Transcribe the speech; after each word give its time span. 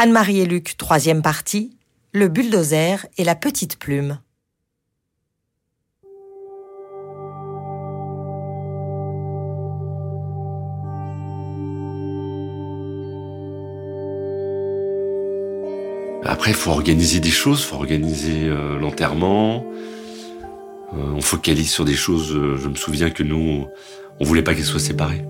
Anne-Marie 0.00 0.38
et 0.38 0.46
Luc, 0.46 0.76
troisième 0.78 1.22
partie, 1.22 1.76
le 2.12 2.28
bulldozer 2.28 3.04
et 3.16 3.24
la 3.24 3.34
petite 3.34 3.80
plume. 3.80 4.20
Après, 16.24 16.52
il 16.52 16.56
faut 16.56 16.70
organiser 16.70 17.18
des 17.18 17.30
choses, 17.30 17.62
il 17.62 17.64
faut 17.64 17.74
organiser 17.74 18.44
euh, 18.44 18.78
l'enterrement. 18.78 19.64
Euh, 20.92 21.12
on 21.16 21.20
focalise 21.20 21.72
sur 21.72 21.84
des 21.84 21.96
choses. 21.96 22.32
euh, 22.36 22.56
je 22.56 22.68
me 22.68 22.76
souviens 22.76 23.10
que 23.10 23.24
nous, 23.24 23.66
on 24.20 24.24
voulait 24.24 24.42
pas 24.42 24.54
qu'elles 24.54 24.62
soient 24.62 24.78
séparées. 24.78 25.24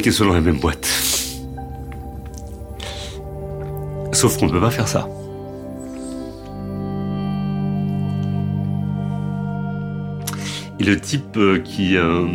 Qu'elles 0.00 0.14
soient 0.14 0.26
dans 0.26 0.32
la 0.32 0.40
même 0.40 0.58
boîte. 0.58 0.86
Sauf 4.12 4.38
qu'on 4.38 4.46
ne 4.46 4.50
peut 4.50 4.60
pas 4.60 4.70
faire 4.70 4.88
ça. 4.88 5.06
Et 10.80 10.84
le 10.84 10.98
type 10.98 11.36
euh, 11.36 11.58
qui 11.58 11.96
euh, 11.96 12.26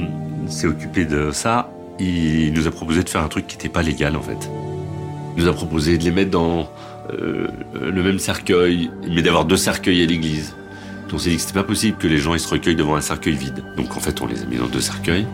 s'est 0.47 0.67
occupé 0.67 1.05
de 1.05 1.31
ça, 1.31 1.71
il 1.99 2.53
nous 2.53 2.67
a 2.67 2.71
proposé 2.71 3.03
de 3.03 3.09
faire 3.09 3.23
un 3.23 3.27
truc 3.27 3.47
qui 3.47 3.57
n'était 3.57 3.69
pas 3.69 3.81
légal 3.81 4.15
en 4.15 4.21
fait. 4.21 4.49
Il 5.35 5.43
nous 5.43 5.49
a 5.49 5.53
proposé 5.53 5.97
de 5.97 6.03
les 6.03 6.11
mettre 6.11 6.31
dans 6.31 6.69
euh, 7.11 7.47
le 7.81 8.03
même 8.03 8.19
cercueil, 8.19 8.91
mais 9.09 9.23
d'avoir 9.23 9.45
deux 9.45 9.57
cercueils 9.57 10.03
à 10.03 10.05
l'église. 10.05 10.55
Donc 11.05 11.15
on 11.15 11.17
s'est 11.17 11.31
dit 11.31 11.35
que 11.37 11.41
c'était 11.41 11.59
pas 11.59 11.63
possible 11.63 11.97
que 11.97 12.07
les 12.07 12.19
gens 12.19 12.33
ils 12.33 12.39
se 12.39 12.49
recueillent 12.49 12.75
devant 12.75 12.95
un 12.95 13.01
cercueil 13.01 13.33
vide. 13.33 13.63
Donc 13.75 13.97
en 13.97 13.99
fait 13.99 14.21
on 14.21 14.27
les 14.27 14.43
a 14.43 14.45
mis 14.45 14.57
dans 14.57 14.67
deux 14.67 14.79
cercueils. 14.79 15.25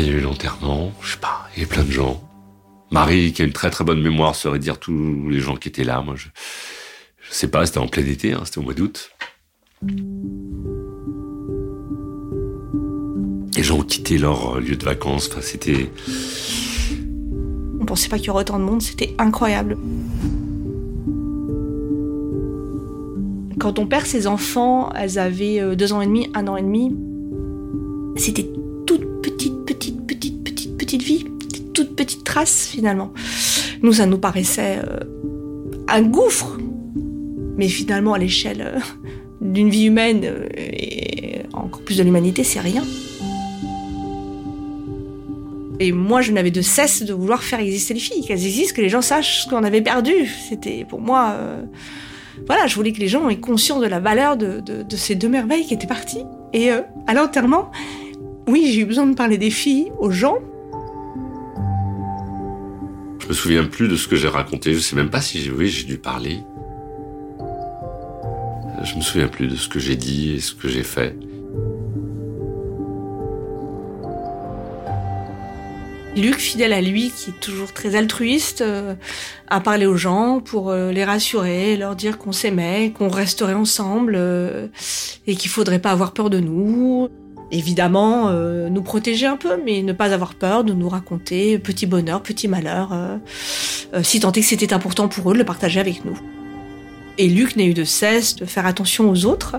Il 0.00 0.06
y 0.06 0.10
a 0.10 0.12
eu 0.12 0.20
l'enterrement, 0.20 0.92
je 1.02 1.12
sais 1.12 1.18
pas, 1.18 1.48
il 1.54 1.62
y 1.62 1.64
avait 1.64 1.74
plein 1.74 1.84
de 1.84 1.90
gens. 1.90 2.22
Marie, 2.90 3.32
qui 3.32 3.42
a 3.42 3.44
une 3.44 3.52
très 3.52 3.70
très 3.70 3.84
bonne 3.84 4.00
mémoire, 4.00 4.34
saurait 4.34 4.58
dire 4.58 4.78
tous 4.78 5.28
les 5.28 5.40
gens 5.40 5.56
qui 5.56 5.68
étaient 5.68 5.84
là. 5.84 6.00
Moi, 6.00 6.14
je, 6.16 6.28
je 7.20 7.32
sais 7.32 7.48
pas, 7.48 7.66
c'était 7.66 7.78
en 7.78 7.88
plein 7.88 8.06
été, 8.06 8.32
hein, 8.32 8.42
c'était 8.44 8.58
au 8.58 8.62
mois 8.62 8.74
d'août. 8.74 9.10
Les 13.56 13.62
gens 13.62 13.78
ont 13.78 13.82
quitté 13.82 14.18
leur 14.18 14.56
euh, 14.56 14.60
lieu 14.60 14.76
de 14.76 14.84
vacances. 14.84 15.28
Enfin, 15.30 15.40
c'était. 15.40 15.90
On 17.80 17.84
pensait 17.84 18.08
pas 18.08 18.18
qu'il 18.18 18.28
y 18.28 18.30
aurait 18.30 18.42
autant 18.42 18.58
de 18.58 18.64
monde, 18.64 18.82
c'était 18.82 19.14
incroyable. 19.18 19.76
Quand 23.58 23.78
on 23.78 23.86
perd 23.86 24.06
ses 24.06 24.26
enfants, 24.26 24.92
elles 24.92 25.18
avaient 25.18 25.60
euh, 25.60 25.74
deux 25.74 25.92
ans 25.92 26.00
et 26.00 26.06
demi, 26.06 26.30
un 26.34 26.48
an 26.48 26.56
et 26.56 26.62
demi. 26.62 26.96
C'était 28.16 28.48
petite, 30.84 31.02
vie, 31.02 31.24
des 31.52 31.60
toutes 31.72 31.96
petites 31.96 32.24
traces 32.24 32.66
finalement. 32.66 33.12
Nous, 33.82 33.94
ça 33.94 34.06
nous 34.06 34.18
paraissait 34.18 34.78
euh, 34.78 35.00
un 35.88 36.02
gouffre, 36.02 36.58
mais 37.56 37.68
finalement 37.68 38.14
à 38.14 38.18
l'échelle 38.18 38.62
euh, 38.74 38.78
d'une 39.40 39.68
vie 39.70 39.84
humaine 39.84 40.22
euh, 40.24 40.46
et 40.56 41.40
encore 41.52 41.82
plus 41.82 41.96
de 41.98 42.02
l'humanité, 42.02 42.44
c'est 42.44 42.60
rien. 42.60 42.82
Et 45.80 45.90
moi, 45.92 46.20
je 46.22 46.30
n'avais 46.32 46.52
de 46.52 46.62
cesse 46.62 47.02
de 47.02 47.12
vouloir 47.12 47.42
faire 47.42 47.58
exister 47.60 47.94
les 47.94 48.00
filles, 48.00 48.24
qu'elles 48.24 48.44
existent, 48.46 48.76
que 48.76 48.80
les 48.80 48.88
gens 48.88 49.02
sachent 49.02 49.44
ce 49.44 49.48
qu'on 49.50 49.64
avait 49.64 49.82
perdu. 49.82 50.12
C'était 50.48 50.84
pour 50.88 51.00
moi, 51.00 51.34
voilà, 52.46 52.68
je 52.68 52.76
voulais 52.76 52.92
que 52.92 53.00
les 53.00 53.08
gens 53.08 53.28
aient 53.28 53.36
conscience 53.40 53.80
de 53.82 53.88
la 53.88 53.98
valeur 53.98 54.36
de, 54.36 54.60
de- 54.60 54.96
ces 54.96 55.16
deux 55.16 55.28
merveilles 55.28 55.66
qui 55.66 55.74
étaient 55.74 55.88
parties. 55.88 56.22
Et 56.52 56.70
à 56.70 57.12
l'enterrement, 57.14 57.72
oui, 58.46 58.70
j'ai 58.72 58.82
eu 58.82 58.84
besoin 58.84 59.04
de 59.06 59.14
parler 59.14 59.36
des 59.36 59.50
filles 59.50 59.90
aux 59.98 60.10
gens. 60.12 60.36
Je 63.24 63.28
me 63.30 63.32
souviens 63.32 63.64
plus 63.64 63.88
de 63.88 63.96
ce 63.96 64.06
que 64.06 64.16
j'ai 64.16 64.28
raconté. 64.28 64.74
Je 64.74 64.80
sais 64.80 64.96
même 64.96 65.08
pas 65.08 65.22
si 65.22 65.40
j'ai. 65.40 65.50
Oui, 65.50 65.68
j'ai 65.68 65.84
dû 65.84 65.96
parler. 65.96 66.40
Je 68.82 68.96
me 68.96 69.00
souviens 69.00 69.28
plus 69.28 69.46
de 69.46 69.56
ce 69.56 69.66
que 69.66 69.78
j'ai 69.78 69.96
dit 69.96 70.32
et 70.32 70.40
ce 70.40 70.54
que 70.54 70.68
j'ai 70.68 70.82
fait. 70.82 71.16
Luc, 76.14 76.36
fidèle 76.36 76.74
à 76.74 76.82
lui, 76.82 77.10
qui 77.16 77.30
est 77.30 77.40
toujours 77.40 77.72
très 77.72 77.96
altruiste, 77.96 78.60
euh, 78.60 78.94
a 79.48 79.60
parlé 79.60 79.86
aux 79.86 79.96
gens 79.96 80.40
pour 80.40 80.68
euh, 80.68 80.92
les 80.92 81.02
rassurer, 81.02 81.78
leur 81.78 81.96
dire 81.96 82.18
qu'on 82.18 82.30
s'aimait, 82.30 82.92
qu'on 82.96 83.08
resterait 83.08 83.54
ensemble 83.54 84.16
euh, 84.16 84.68
et 85.26 85.34
qu'il 85.34 85.50
faudrait 85.50 85.80
pas 85.80 85.92
avoir 85.92 86.12
peur 86.12 86.28
de 86.28 86.40
nous. 86.40 87.08
Évidemment, 87.54 88.30
euh, 88.30 88.68
nous 88.68 88.82
protéger 88.82 89.26
un 89.26 89.36
peu, 89.36 89.56
mais 89.64 89.82
ne 89.82 89.92
pas 89.92 90.12
avoir 90.12 90.34
peur 90.34 90.64
de 90.64 90.72
nous 90.72 90.88
raconter 90.88 91.56
petit 91.60 91.86
bonheur, 91.86 92.20
petit 92.20 92.48
malheur, 92.48 92.92
euh, 92.92 93.16
euh, 93.94 94.02
si 94.02 94.18
tant 94.18 94.32
est 94.32 94.40
que 94.40 94.46
c'était 94.46 94.72
important 94.72 95.06
pour 95.06 95.30
eux 95.30 95.34
de 95.34 95.38
le 95.38 95.44
partager 95.44 95.78
avec 95.78 96.04
nous. 96.04 96.18
Et 97.16 97.28
Luc 97.28 97.54
n'a 97.54 97.62
eu 97.62 97.72
de 97.72 97.84
cesse 97.84 98.34
de 98.34 98.44
faire 98.44 98.66
attention 98.66 99.08
aux 99.08 99.24
autres. 99.24 99.58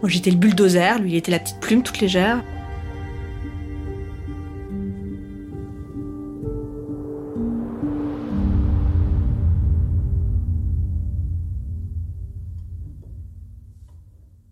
Moi, 0.00 0.08
j'étais 0.08 0.30
le 0.30 0.38
bulldozer, 0.38 1.00
lui, 1.00 1.12
il 1.12 1.16
était 1.16 1.30
la 1.30 1.38
petite 1.38 1.60
plume 1.60 1.82
toute 1.82 2.00
légère. 2.00 2.42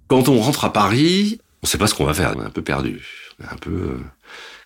Quand 0.09 0.29
on 0.29 0.39
rentre 0.41 0.67
à 0.67 0.73
Paris, 0.75 1.39
on 1.67 1.69
sait 1.69 1.79
pas 1.79 1.89
ce 1.89 1.95
qu'on 1.95 2.05
va 2.05 2.15
faire. 2.15 2.33
On 2.37 2.43
est 2.43 2.47
un 2.47 2.51
peu 2.51 2.63
perdu. 2.63 3.03
On 3.41 3.45
est 3.45 3.53
un 3.53 3.57
peu 3.57 3.73
euh, 3.73 3.99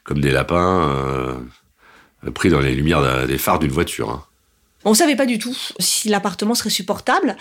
comme 0.04 0.20
des 0.20 0.30
lapins 0.30 0.86
euh, 0.90 2.30
pris 2.34 2.50
dans 2.50 2.60
les 2.60 2.74
lumières 2.74 3.26
des 3.26 3.38
phares 3.38 3.58
d'une 3.58 3.70
voiture. 3.70 4.10
hein. 4.10 4.22
On 4.84 4.92
savait 4.92 5.16
pas 5.16 5.24
du 5.24 5.38
tout 5.38 5.56
si 5.78 6.10
l'appartement 6.10 6.54
serait 6.54 6.68
supportable. 6.68 7.38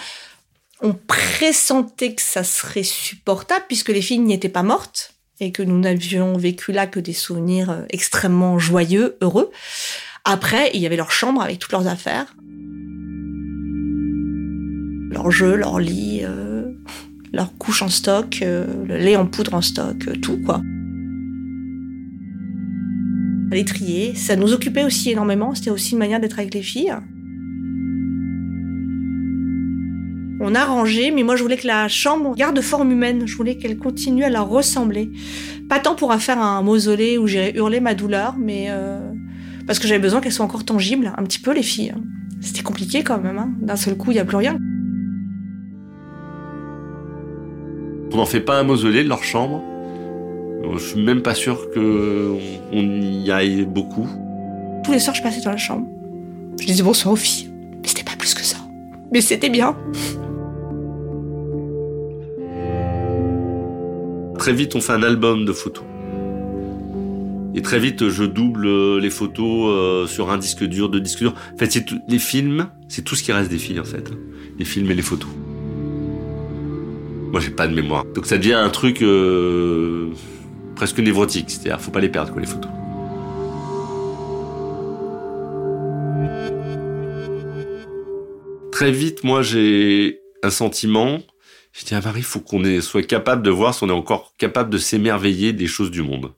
On 0.80 0.94
pressentait 0.94 2.16
que 2.16 2.22
ça 2.22 2.46
serait 2.46 2.84
supportable 2.84 3.66
puisque 3.68 3.90
les 3.90 4.02
filles 4.02 4.20
n'y 4.20 4.34
étaient 4.34 4.48
pas 4.48 4.64
mortes 4.64 5.14
et 5.42 5.52
que 5.52 5.62
nous 5.62 5.78
n'avions 5.78 6.38
vécu 6.38 6.72
là 6.72 6.88
que 6.88 7.02
des 7.02 7.12
souvenirs 7.12 7.70
euh, 7.70 7.82
extrêmement 7.90 8.60
joyeux, 8.60 9.18
heureux. 9.20 9.52
Après, 10.24 10.72
il 10.74 10.80
y 10.80 10.86
avait 10.86 10.96
leur 10.96 11.12
chambre 11.12 11.42
avec 11.42 11.60
toutes 11.60 11.74
leurs 11.74 11.88
affaires. 11.88 12.34
Leurs 15.12 15.32
jeux, 15.32 15.56
leur 15.56 15.80
lit, 15.80 16.24
leur 17.34 17.58
couche 17.58 17.82
en 17.82 17.90
stock, 17.90 18.40
euh, 18.42 18.66
le 18.88 18.98
lait 18.98 19.16
en 19.16 19.26
poudre 19.26 19.54
en 19.54 19.62
stock, 19.62 20.08
euh, 20.08 20.16
tout 20.22 20.40
quoi. 20.46 20.62
Les 23.52 23.66
trier, 23.66 24.14
ça 24.16 24.36
nous 24.36 24.54
occupait 24.54 24.84
aussi 24.84 25.12
énormément, 25.12 25.56
c'était 25.56 25.72
aussi 25.72 25.94
une 25.94 26.00
manière 26.00 26.20
d'être 26.20 26.38
avec 26.40 26.54
les 26.54 26.62
filles. 26.62 26.94
On 30.42 30.56
a 30.56 30.64
rangé, 30.64 31.12
mais 31.12 31.24
moi 31.24 31.36
je 31.36 31.44
voulais 31.44 31.58
que 31.58 31.68
la 31.68 31.88
chambre 31.88 32.34
garde 32.36 32.62
forme 32.62 32.92
humaine. 32.92 33.24
Je 33.26 33.36
voulais 33.36 33.58
qu'elle 33.58 33.78
continue 33.78 34.24
à 34.24 34.30
leur 34.30 34.48
ressembler. 34.48 35.12
Pas 35.68 35.80
tant 35.80 35.96
pour 35.96 36.12
en 36.12 36.18
faire 36.20 36.40
un 36.40 36.62
mausolée 36.62 37.18
où 37.18 37.28
j'irais 37.28 37.54
hurler 37.56 37.82
ma 37.82 37.94
douleur, 37.94 38.36
mais 38.38 38.68
euh, 38.70 39.12
parce 39.68 39.80
que 39.80 39.88
j'avais 39.88 40.00
besoin 40.00 40.22
qu'elles 40.22 40.32
soient 40.32 40.46
encore 40.46 40.64
tangibles, 40.64 41.12
un 41.18 41.24
petit 41.24 41.40
peu 41.40 41.54
les 41.54 41.62
filles. 41.64 41.94
C'était 42.40 42.64
compliqué 42.64 43.04
quand 43.04 43.22
même. 43.22 43.38
hein. 43.38 43.52
D'un 43.62 43.76
seul 43.76 43.98
coup, 43.98 44.12
il 44.12 44.14
n'y 44.14 44.20
a 44.20 44.26
plus 44.26 44.38
rien. 44.38 44.58
On 48.12 48.18
n'en 48.18 48.26
fait 48.26 48.42
pas 48.42 48.60
un 48.60 48.64
mausolée 48.64 49.04
de 49.04 49.10
leur 49.10 49.24
chambre? 49.24 49.62
Euh, 50.64 50.78
Je 50.78 50.84
suis 50.84 51.02
même 51.04 51.22
pas 51.22 51.34
sûr 51.36 51.70
que 51.72 52.32
on- 52.72 53.02
y 53.02 53.32
aille 53.32 53.66
beaucoup. 53.66 54.08
Tous 54.84 54.92
les 54.92 55.00
soirs, 55.00 55.16
je 55.16 55.22
passais 55.24 55.42
dans 55.42 55.52
la 55.52 55.58
chambre. 55.58 55.88
Je 56.60 56.66
disais 56.66 56.84
bonsoir 56.84 57.14
aux 57.14 57.18
filles. 57.18 57.50
Mais 57.82 57.88
c'était 57.88 58.04
pas 58.04 58.16
plus 58.18 58.34
que 58.34 58.44
ça. 58.44 58.58
Mais 59.12 59.22
c'était 59.22 59.50
bien. 59.50 59.76
Très 64.38 64.54
vite, 64.54 64.76
on 64.76 64.82
fait 64.82 64.94
un 64.94 65.04
album 65.04 65.46
de 65.46 65.52
photos. 65.52 65.84
Et 67.56 67.62
très 67.62 67.80
vite, 67.80 68.10
je 68.10 68.24
double 68.24 68.68
euh, 68.68 69.00
les 69.00 69.10
photos 69.10 69.70
euh, 69.70 70.08
sur 70.08 70.30
un 70.32 70.38
disque 70.38 70.64
dur, 70.64 70.88
deux 70.90 71.02
disques 71.02 71.20
durs. 71.20 71.34
En 71.56 71.58
fait, 71.58 71.72
c'est 71.72 71.84
tout- 71.84 72.00
les 72.08 72.20
films, 72.20 72.68
c'est 72.88 73.02
tout 73.04 73.16
ce 73.16 73.24
qui 73.24 73.32
reste 73.34 73.50
des 73.50 73.58
filles, 73.58 73.80
en 73.80 73.84
fait. 73.86 74.10
Les 74.58 74.66
films 74.66 74.90
et 74.92 74.94
les 74.96 75.02
photos. 75.02 75.30
Moi, 77.32 77.40
j'ai 77.40 77.52
pas 77.52 77.68
de 77.68 77.76
mémoire. 77.76 78.06
Donc 78.06 78.26
ça 78.26 78.38
devient 78.38 78.54
un 78.54 78.70
truc 78.70 79.04
euh, 79.04 80.10
presque 80.76 81.00
névrotique. 81.00 81.52
C'est-à-dire, 81.52 81.80
faut 81.80 81.92
pas 81.92 82.00
les 82.00 82.10
perdre, 82.10 82.32
quoi, 82.32 82.42
les 82.42 82.48
photos. 82.48 82.72
Très 88.72 88.92
vite, 88.92 89.24
moi, 89.24 89.42
j'ai 89.42 90.22
un 90.42 90.50
sentiment. 90.50 91.20
Je 91.72 91.86
dis 91.86 91.94
à 91.94 92.02
Marie, 92.02 92.22
il 92.22 92.24
faut 92.24 92.40
qu'on 92.40 92.64
soit 92.82 93.04
capable 93.04 93.44
de 93.44 93.52
voir 93.52 93.76
si 93.76 93.84
on 93.84 93.90
est 93.90 93.92
encore 93.92 94.34
capable 94.38 94.72
de 94.72 94.78
s'émerveiller 94.78 95.54
des 95.54 95.68
choses 95.68 95.92
du 95.92 96.02
monde. 96.02 96.32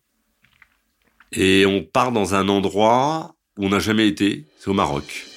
Et 1.31 1.65
on 1.65 1.83
part 1.83 2.11
dans 2.11 2.35
un 2.35 2.49
endroit 2.49 3.35
où 3.57 3.65
on 3.65 3.69
n'a 3.69 3.79
jamais 3.79 4.07
été, 4.07 4.45
c'est 4.59 4.69
au 4.69 4.73
Maroc. 4.73 5.30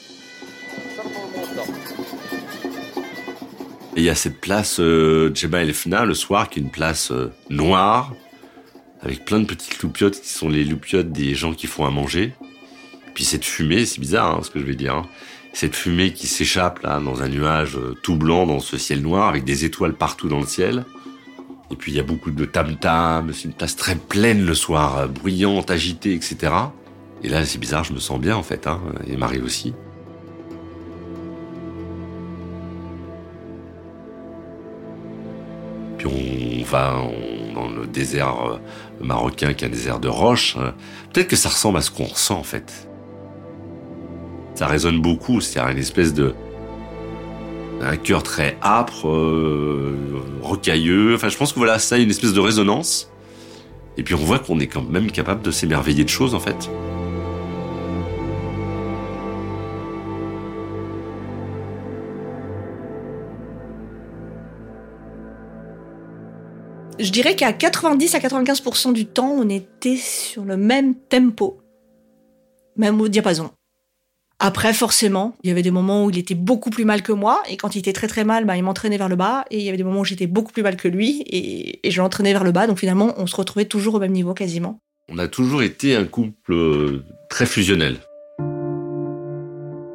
Et 3.96 4.00
il 4.00 4.04
y 4.04 4.10
a 4.10 4.14
cette 4.16 4.40
place 4.40 4.80
euh, 4.80 5.30
Djeba 5.32 5.62
El 5.62 5.72
Fna 5.72 6.04
le 6.04 6.14
soir, 6.14 6.48
qui 6.48 6.58
est 6.58 6.62
une 6.62 6.70
place 6.70 7.12
euh, 7.12 7.32
noire, 7.48 8.12
avec 9.02 9.24
plein 9.24 9.38
de 9.38 9.44
petites 9.44 9.80
loupiottes 9.82 10.20
qui 10.20 10.30
sont 10.30 10.48
les 10.48 10.64
loupiottes 10.64 11.12
des 11.12 11.34
gens 11.34 11.54
qui 11.54 11.68
font 11.68 11.84
à 11.84 11.90
manger. 11.90 12.34
Puis 13.14 13.24
cette 13.24 13.44
fumée, 13.44 13.86
c'est 13.86 14.00
bizarre 14.00 14.36
hein, 14.36 14.40
ce 14.42 14.50
que 14.50 14.58
je 14.58 14.64
vais 14.64 14.74
dire, 14.74 14.96
hein. 14.96 15.06
cette 15.52 15.76
fumée 15.76 16.12
qui 16.12 16.26
s'échappe 16.26 16.80
là 16.80 16.98
dans 16.98 17.22
un 17.22 17.28
nuage 17.28 17.76
euh, 17.76 17.94
tout 18.02 18.16
blanc 18.16 18.46
dans 18.46 18.58
ce 18.58 18.76
ciel 18.76 19.00
noir 19.00 19.28
avec 19.28 19.44
des 19.44 19.64
étoiles 19.64 19.94
partout 19.94 20.28
dans 20.28 20.40
le 20.40 20.46
ciel. 20.46 20.84
Et 21.70 21.76
puis 21.76 21.92
il 21.92 21.94
y 21.96 22.00
a 22.00 22.04
beaucoup 22.04 22.32
de 22.32 22.44
tam-tam, 22.44 23.32
c'est 23.32 23.44
une 23.44 23.54
place 23.54 23.76
très 23.76 23.94
pleine 23.94 24.44
le 24.44 24.54
soir, 24.54 24.98
euh, 24.98 25.06
bruyante, 25.06 25.70
agitée, 25.70 26.14
etc. 26.14 26.52
Et 27.22 27.28
là 27.28 27.44
c'est 27.44 27.58
bizarre, 27.58 27.84
je 27.84 27.92
me 27.92 28.00
sens 28.00 28.18
bien 28.20 28.36
en 28.36 28.42
fait, 28.42 28.66
hein, 28.66 28.80
et 29.06 29.16
Marie 29.16 29.40
aussi. 29.40 29.72
On 36.64 36.70
va 36.70 37.02
dans 37.54 37.68
le 37.68 37.86
désert 37.86 38.34
euh, 38.46 38.58
marocain 39.00 39.52
qui 39.52 39.64
est 39.64 39.68
un 39.68 39.70
désert 39.70 40.00
de 40.00 40.08
roches. 40.08 40.56
Euh, 40.58 40.70
Peut-être 41.12 41.28
que 41.28 41.36
ça 41.36 41.48
ressemble 41.48 41.78
à 41.78 41.80
ce 41.80 41.90
qu'on 41.90 42.04
ressent 42.04 42.38
en 42.38 42.42
fait. 42.42 42.88
Ça 44.54 44.66
résonne 44.66 45.00
beaucoup, 45.00 45.40
c'est-à-dire 45.40 45.72
une 45.72 45.78
espèce 45.78 46.14
de 46.14 46.34
un 47.82 47.96
cœur 47.96 48.22
très 48.22 48.56
âpre, 48.62 49.08
euh, 49.08 49.94
rocailleux. 50.42 51.14
Enfin, 51.14 51.28
je 51.28 51.36
pense 51.36 51.52
que 51.52 51.58
voilà, 51.58 51.78
ça 51.78 51.96
a 51.96 51.98
une 51.98 52.10
espèce 52.10 52.32
de 52.32 52.40
résonance. 52.40 53.10
Et 53.96 54.02
puis 54.02 54.14
on 54.14 54.18
voit 54.18 54.38
qu'on 54.38 54.58
est 54.58 54.66
quand 54.66 54.88
même 54.88 55.10
capable 55.10 55.42
de 55.42 55.50
s'émerveiller 55.50 56.04
de 56.04 56.08
choses 56.08 56.34
en 56.34 56.40
fait. 56.40 56.70
Je 66.98 67.10
dirais 67.10 67.34
qu'à 67.34 67.52
90 67.52 68.14
à 68.14 68.18
95% 68.20 68.92
du 68.92 69.06
temps, 69.06 69.30
on 69.30 69.48
était 69.48 69.96
sur 69.96 70.44
le 70.44 70.56
même 70.56 70.94
tempo, 70.94 71.58
même 72.76 73.00
au 73.00 73.08
diapason. 73.08 73.50
Après, 74.38 74.72
forcément, 74.72 75.34
il 75.42 75.48
y 75.48 75.50
avait 75.50 75.62
des 75.62 75.72
moments 75.72 76.04
où 76.04 76.10
il 76.10 76.18
était 76.18 76.34
beaucoup 76.34 76.70
plus 76.70 76.84
mal 76.84 77.02
que 77.02 77.12
moi, 77.12 77.42
et 77.48 77.56
quand 77.56 77.74
il 77.74 77.80
était 77.80 77.92
très 77.92 78.06
très 78.06 78.24
mal, 78.24 78.44
bah, 78.44 78.56
il 78.56 78.62
m'entraînait 78.62 78.98
vers 78.98 79.08
le 79.08 79.16
bas, 79.16 79.44
et 79.50 79.58
il 79.58 79.64
y 79.64 79.68
avait 79.68 79.76
des 79.76 79.84
moments 79.84 80.00
où 80.00 80.04
j'étais 80.04 80.26
beaucoup 80.28 80.52
plus 80.52 80.62
mal 80.62 80.76
que 80.76 80.86
lui, 80.86 81.22
et, 81.22 81.86
et 81.86 81.90
je 81.90 82.00
l'entraînais 82.00 82.32
vers 82.32 82.44
le 82.44 82.52
bas, 82.52 82.66
donc 82.66 82.78
finalement, 82.78 83.14
on 83.16 83.26
se 83.26 83.34
retrouvait 83.34 83.64
toujours 83.64 83.94
au 83.94 84.00
même 84.00 84.12
niveau 84.12 84.34
quasiment. 84.34 84.78
On 85.08 85.18
a 85.18 85.26
toujours 85.26 85.62
été 85.62 85.96
un 85.96 86.04
couple 86.04 86.52
euh, 86.52 87.04
très 87.28 87.46
fusionnel. 87.46 87.96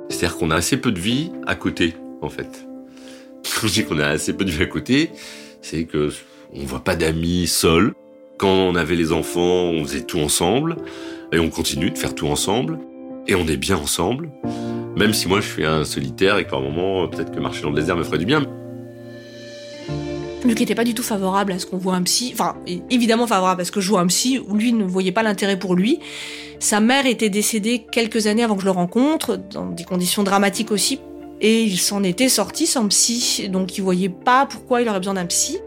C'est-à-dire 0.09 0.37
qu'on 0.37 0.51
a 0.51 0.55
assez 0.55 0.77
peu 0.77 0.91
de 0.91 0.99
vie 0.99 1.31
à 1.47 1.55
côté, 1.55 1.95
en 2.21 2.29
fait. 2.29 2.67
Quand 3.61 3.67
je 3.67 3.73
dis 3.73 3.85
qu'on 3.85 3.99
a 3.99 4.07
assez 4.07 4.33
peu 4.33 4.43
de 4.43 4.51
vie 4.51 4.63
à 4.63 4.67
côté, 4.67 5.11
c'est 5.61 5.85
que 5.85 6.09
on 6.53 6.65
voit 6.65 6.83
pas 6.83 6.95
d'amis 6.95 7.47
seuls. 7.47 7.93
Quand 8.37 8.49
on 8.49 8.75
avait 8.75 8.95
les 8.95 9.11
enfants, 9.11 9.41
on 9.41 9.83
faisait 9.83 10.03
tout 10.03 10.19
ensemble, 10.19 10.77
et 11.31 11.39
on 11.39 11.49
continue 11.49 11.91
de 11.91 11.97
faire 11.97 12.15
tout 12.15 12.27
ensemble, 12.27 12.79
et 13.27 13.35
on 13.35 13.45
est 13.47 13.57
bien 13.57 13.77
ensemble. 13.77 14.29
Même 14.95 15.13
si 15.13 15.27
moi 15.27 15.41
je 15.41 15.47
suis 15.47 15.65
un 15.65 15.83
solitaire 15.83 16.37
et 16.37 16.45
que 16.45 16.49
par 16.49 16.61
moment, 16.61 17.07
peut-être 17.07 17.31
que 17.31 17.39
marcher 17.39 17.61
dans 17.61 17.69
le 17.69 17.75
désert 17.75 17.95
me 17.95 18.03
ferait 18.03 18.17
du 18.17 18.25
bien. 18.25 18.45
Luc 20.45 20.59
n'était 20.59 20.75
pas 20.75 20.85
du 20.85 20.93
tout 20.93 21.03
favorable 21.03 21.51
à 21.51 21.59
ce 21.59 21.65
qu'on 21.65 21.77
voit 21.77 21.95
un 21.95 22.03
psy. 22.03 22.31
Enfin, 22.33 22.55
évidemment 22.89 23.27
favorable 23.27 23.61
à 23.61 23.65
ce 23.65 23.71
que 23.71 23.81
je 23.81 23.89
vois 23.89 23.99
un 23.99 24.07
psy, 24.07 24.39
lui 24.53 24.71
ne 24.71 24.85
voyait 24.85 25.11
pas 25.11 25.21
l'intérêt 25.21 25.59
pour 25.59 25.75
lui. 25.75 25.99
Sa 26.59 26.79
mère 26.79 27.05
était 27.05 27.29
décédée 27.29 27.85
quelques 27.91 28.27
années 28.27 28.43
avant 28.43 28.55
que 28.55 28.61
je 28.61 28.65
le 28.65 28.71
rencontre, 28.71 29.37
dans 29.37 29.67
des 29.67 29.83
conditions 29.83 30.23
dramatiques 30.23 30.71
aussi. 30.71 30.99
Et 31.41 31.63
il 31.63 31.77
s'en 31.77 32.03
était 32.03 32.29
sorti 32.29 32.67
sans 32.67 32.87
psy, 32.87 33.49
donc 33.49 33.77
il 33.77 33.81
voyait 33.81 34.09
pas 34.09 34.45
pourquoi 34.45 34.81
il 34.81 34.89
aurait 34.89 34.99
besoin 34.99 35.13
d'un 35.13 35.25
psy. 35.25 35.59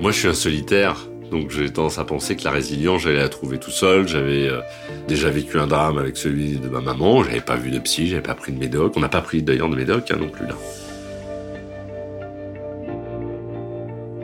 Moi, 0.00 0.12
je 0.12 0.18
suis 0.18 0.28
un 0.28 0.34
solitaire, 0.34 1.08
donc 1.30 1.50
j'ai 1.50 1.72
tendance 1.72 1.98
à 1.98 2.04
penser 2.04 2.36
que 2.36 2.44
la 2.44 2.50
résilience, 2.50 3.02
j'allais 3.02 3.16
la 3.16 3.30
trouver 3.30 3.58
tout 3.58 3.70
seul. 3.70 4.06
J'avais 4.06 4.46
euh, 4.46 4.60
déjà 5.08 5.30
vécu 5.30 5.58
un 5.58 5.66
drame 5.66 5.96
avec 5.98 6.16
celui 6.16 6.58
de 6.58 6.68
ma 6.68 6.80
maman. 6.80 7.24
J'avais 7.24 7.40
pas 7.40 7.56
vu 7.56 7.70
de 7.70 7.78
psy, 7.78 8.06
j'avais 8.06 8.22
pas 8.22 8.34
pris 8.34 8.52
de 8.52 8.58
médoc. 8.58 8.92
On 8.96 9.00
n'a 9.00 9.08
pas 9.08 9.22
pris 9.22 9.42
d'ailleurs 9.42 9.70
de 9.70 9.76
médoc 9.76 10.10
hein, 10.10 10.16
non 10.20 10.28
plus 10.28 10.46
là. 10.46 10.54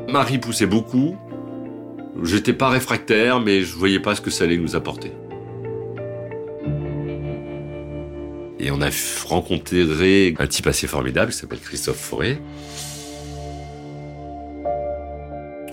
Marie 0.08 0.38
poussait 0.38 0.66
beaucoup. 0.66 1.16
J'étais 2.22 2.52
pas 2.52 2.68
réfractaire, 2.68 3.40
mais 3.40 3.62
je 3.62 3.74
voyais 3.74 3.98
pas 3.98 4.14
ce 4.14 4.20
que 4.20 4.30
ça 4.30 4.44
allait 4.44 4.58
nous 4.58 4.76
apporter. 4.76 5.10
Et 8.60 8.70
on 8.70 8.80
a 8.82 8.90
rencontré 9.26 10.34
un 10.38 10.46
type 10.46 10.66
assez 10.66 10.86
formidable 10.86 11.32
qui 11.32 11.38
s'appelle 11.38 11.60
Christophe 11.60 11.96
Forêt. 11.96 12.38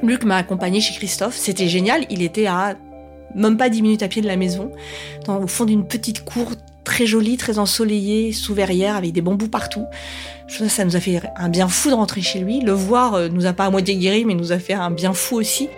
Luc 0.04 0.24
m'a 0.24 0.38
accompagné 0.38 0.82
chez 0.82 0.94
Christophe, 0.94 1.36
c'était 1.36 1.68
génial, 1.68 2.06
il 2.10 2.22
était 2.22 2.48
à 2.48 2.76
même 3.36 3.58
pas 3.58 3.70
10 3.70 3.82
minutes 3.82 4.04
à 4.04 4.08
pied 4.08 4.22
de 4.22 4.28
la 4.28 4.38
maison, 4.38 4.72
au 5.28 5.48
fond 5.48 5.66
d'une 5.66 5.86
petite 5.86 6.24
cour 6.24 6.52
très 6.84 7.06
jolie, 7.06 7.38
très 7.38 7.60
ensoleillée, 7.60 8.32
sous 8.32 8.54
verrière, 8.54 8.96
avec 8.96 9.12
des 9.12 9.22
bambous 9.22 9.50
partout. 9.50 9.86
Je 10.48 10.66
ça 10.66 10.86
nous 10.86 10.96
a 10.96 11.00
fait 11.00 11.22
un 11.36 11.50
bien 11.50 11.68
fou 11.68 11.90
de 11.90 11.94
rentrer 11.94 12.22
chez 12.22 12.40
lui. 12.40 12.62
Le 12.62 12.72
voir 12.72 13.14
euh, 13.14 13.30
nous 13.30 13.46
a 13.46 13.54
pas 13.54 13.66
à 13.66 13.70
moitié 13.70 13.96
guéri, 13.96 14.26
mais 14.26 14.34
nous 14.34 14.52
a 14.52 14.58
fait 14.58 14.74
un 14.74 14.90
bien 14.90 15.14
fou 15.14 15.36
aussi. 15.36 15.70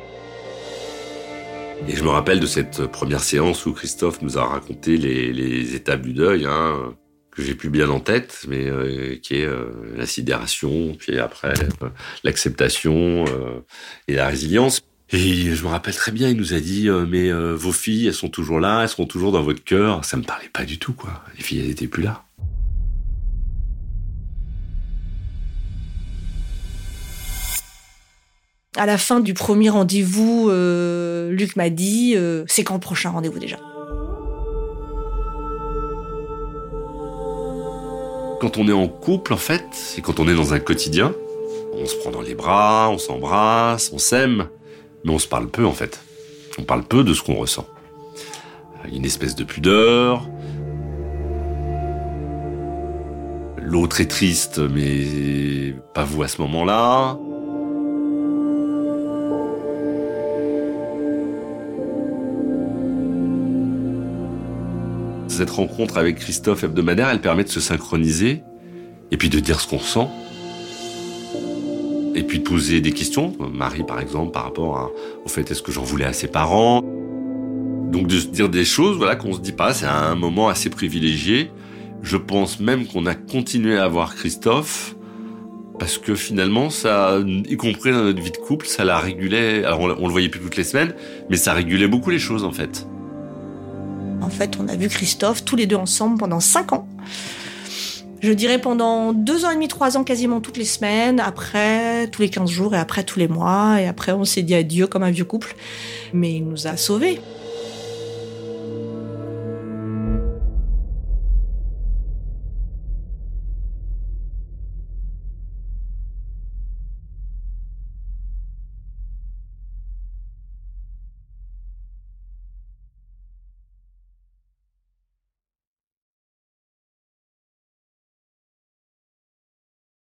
Et 1.89 1.95
je 1.95 2.03
me 2.03 2.09
rappelle 2.09 2.39
de 2.39 2.45
cette 2.45 2.85
première 2.85 3.21
séance 3.21 3.65
où 3.65 3.73
Christophe 3.73 4.21
nous 4.21 4.38
a 4.38 4.45
raconté 4.45 4.95
les, 4.97 5.33
les 5.33 5.75
étapes 5.75 6.03
du 6.03 6.13
deuil, 6.13 6.45
hein, 6.45 6.94
que 7.31 7.42
j'ai 7.42 7.56
plus 7.56 7.69
bien 7.69 7.89
en 7.89 8.00
tête, 8.00 8.45
mais 8.48 8.68
euh, 8.68 9.16
qui 9.16 9.36
est 9.36 9.45
euh, 9.45 9.72
la 9.95 10.06
sidération, 10.06 10.95
puis 11.00 11.18
après 11.18 11.54
euh, 11.81 11.89
l'acceptation 12.24 13.25
et 14.07 14.16
la 14.16 14.28
résilience. 14.28 14.81
Et 15.13 15.56
je 15.56 15.63
me 15.63 15.69
rappelle 15.69 15.95
très 15.95 16.12
bien, 16.12 16.30
il 16.30 16.38
nous 16.38 16.54
a 16.54 16.60
dit 16.60 16.89
mais 17.10 17.31
vos 17.31 17.74
filles, 17.74 18.07
elles 18.07 18.13
sont 18.13 18.30
toujours 18.30 18.62
là, 18.62 18.81
elles 18.81 18.89
seront 18.89 19.06
toujours 19.06 19.33
dans 19.33 19.44
votre 19.44 19.63
cœur. 19.63 20.06
Ça 20.06 20.16
me 20.16 20.24
parlait 20.24 20.50
pas 20.54 20.63
du 20.63 20.80
tout, 20.80 20.94
quoi. 20.94 21.22
Les 21.38 21.44
filles, 21.44 21.60
elles 21.60 21.72
étaient 21.72 21.88
plus 21.88 22.04
là. 22.04 22.24
À 28.78 28.86
la 28.86 28.98
fin 28.98 29.19
du 29.19 29.33
premier 29.33 29.69
rendez-vous, 29.69 30.50
Luc 31.30 31.57
m'a 31.57 31.69
dit 31.69 32.16
c'est 32.48 32.63
quand 32.63 32.75
le 32.75 32.80
prochain 32.80 33.10
rendez-vous 33.10 33.39
déjà? 33.39 33.57
Quand 38.41 38.57
on 38.57 38.67
est 38.67 38.73
en 38.73 38.88
couple, 38.88 39.33
en 39.33 39.38
fait, 39.38 39.67
et 39.99 40.01
quand 40.01 40.19
on 40.19 40.27
est 40.27 40.33
dans 40.33 40.55
un 40.55 40.59
quotidien, 40.59 41.13
on 41.75 41.85
se 41.85 41.95
prend 41.97 42.09
dans 42.09 42.21
les 42.21 42.33
bras, 42.33 42.89
on 42.91 42.97
s'embrasse, 42.97 43.91
on 43.93 43.99
s'aime, 43.99 44.47
mais 45.04 45.11
on 45.11 45.19
se 45.19 45.27
parle 45.27 45.47
peu, 45.47 45.63
en 45.63 45.73
fait. 45.73 46.01
On 46.57 46.63
parle 46.63 46.81
peu 46.81 47.04
de 47.04 47.13
ce 47.13 47.21
qu'on 47.21 47.35
ressent. 47.35 47.68
Une 48.92 49.06
espèce 49.06 49.35
de 49.35 49.44
pudeur. 49.44 50.27
L'autre 53.57 54.01
est 54.01 54.09
triste, 54.09 54.57
mais 54.57 55.75
pas 55.94 56.04
vous 56.04 56.23
à 56.23 56.27
ce 56.27 56.42
moment-là. 56.42 57.19
Cette 65.42 65.50
rencontre 65.50 65.98
avec 65.98 66.18
Christophe 66.18 66.64
hebdomadaire, 66.64 67.10
elle 67.10 67.19
permet 67.19 67.44
de 67.44 67.50
se 67.50 67.60
synchroniser 67.60 68.44
et 69.10 69.18
puis 69.18 69.28
de 69.28 69.40
dire 69.40 69.60
ce 69.60 69.68
qu'on 69.68 69.80
sent. 69.80 70.06
Et 72.14 72.21
puis 72.21 72.38
de 72.38 72.44
poser 72.44 72.80
des 72.80 72.92
questions, 72.92 73.36
Marie 73.52 73.83
par 73.83 74.00
exemple, 74.00 74.33
par 74.33 74.44
rapport 74.44 74.92
au 75.26 75.28
fait 75.28 75.50
est-ce 75.50 75.64
que 75.64 75.71
j'en 75.71 75.81
voulais 75.81 76.06
à 76.06 76.14
ses 76.14 76.28
parents? 76.28 76.83
Donc 76.83 78.06
de 78.06 78.19
se 78.19 78.28
dire 78.28 78.50
des 78.50 78.66
choses 78.66 78.98
voilà, 78.98 79.16
qu'on 79.16 79.33
se 79.33 79.40
dit 79.40 79.52
pas, 79.52 79.74
c'est 79.74 79.88
un 79.88 80.14
moment 80.14 80.48
assez 80.48 80.69
privilégié. 80.69 81.50
Je 82.04 82.18
pense 82.18 82.60
même 82.60 82.86
qu'on 82.86 83.07
a 83.07 83.16
continué 83.16 83.80
à 83.80 83.88
voir 83.88 84.14
Christophe 84.14 84.95
parce 85.80 85.98
que 85.98 86.14
finalement, 86.14 86.69
ça, 86.69 87.18
y 87.50 87.57
compris 87.57 87.90
dans 87.90 88.04
notre 88.04 88.21
vie 88.21 88.30
de 88.30 88.38
couple, 88.38 88.68
ça 88.68 88.86
la 88.86 89.00
régulait. 89.00 89.66
Alors 89.66 89.80
on, 89.80 89.90
on 89.90 90.06
le 90.06 90.12
voyait 90.12 90.30
plus 90.30 90.40
toutes 90.40 90.57
les 90.57 90.64
semaines, 90.64 90.94
mais 91.31 91.36
ça 91.36 91.54
régulait 91.54 91.88
beaucoup 91.88 92.12
les 92.12 92.19
choses 92.19 92.44
en 92.44 92.52
fait. 92.52 92.86
En 94.21 94.30
fait, 94.30 94.57
on 94.59 94.68
a 94.68 94.75
vu 94.75 94.87
Christophe 94.87 95.44
tous 95.44 95.56
les 95.56 95.66
deux 95.66 95.75
ensemble 95.75 96.18
pendant 96.18 96.40
cinq 96.40 96.73
ans. 96.73 96.87
Je 98.21 98.31
dirais 98.31 98.61
pendant 98.61 99.13
deux 99.13 99.45
ans 99.45 99.49
et 99.49 99.56
demi, 99.56 99.68
trois 99.68 99.97
ans, 99.97 100.04
quasiment 100.04 100.42
toutes 100.42 100.57
les 100.57 100.66
semaines, 100.66 101.19
après 101.19 102.07
tous 102.07 102.21
les 102.21 102.30
quinze 102.30 102.51
jours 102.51 102.75
et 102.75 102.78
après 102.78 103.04
tous 103.04 103.18
les 103.18 103.28
mois. 103.28 103.81
Et 103.81 103.87
après, 103.87 104.11
on 104.11 104.25
s'est 104.25 104.44
dit 104.44 104.54
adieu 104.54 104.85
comme 104.85 105.01
un 105.01 105.09
vieux 105.09 105.25
couple. 105.25 105.56
Mais 106.13 106.35
il 106.35 106.45
nous 106.47 106.68
a 106.68 106.78
sauvés. 106.78 107.19